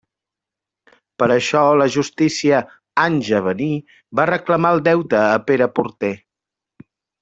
Per 1.23 1.27
això 1.35 1.61
la 1.83 1.87
justícia, 1.97 2.63
anys 3.05 3.31
a 3.43 3.45
venir, 3.51 3.71
va 4.21 4.29
reclamar 4.35 4.75
el 4.79 4.85
deute 4.93 5.25
a 5.25 5.31
Pere 5.51 5.73
Porter. 5.81 6.15